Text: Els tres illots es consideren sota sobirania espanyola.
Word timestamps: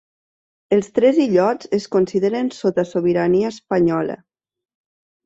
Els 0.77 0.87
tres 0.93 1.19
illots 1.25 1.69
es 1.79 1.85
consideren 1.95 2.49
sota 2.61 2.87
sobirania 2.93 3.53
espanyola. 3.57 4.17